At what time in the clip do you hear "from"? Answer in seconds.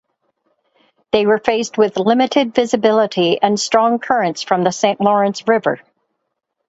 4.41-4.63